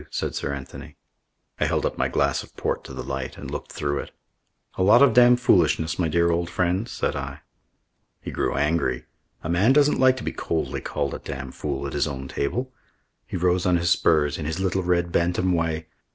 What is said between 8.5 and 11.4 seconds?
angry. A man doesn't like to be coldly called a